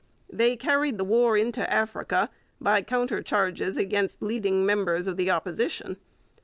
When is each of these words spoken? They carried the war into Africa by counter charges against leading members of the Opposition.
They 0.33 0.57
carried 0.57 0.97
the 0.97 1.03
war 1.03 1.37
into 1.37 1.71
Africa 1.71 2.31
by 2.59 2.81
counter 2.81 3.21
charges 3.21 3.77
against 3.77 4.19
leading 4.19 4.65
members 4.65 5.05
of 5.05 5.15
the 5.15 5.29
Opposition. 5.29 5.97